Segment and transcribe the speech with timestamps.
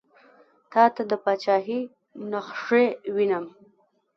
[0.71, 1.79] تاته د پاچهي
[2.31, 3.45] نخښې وینم.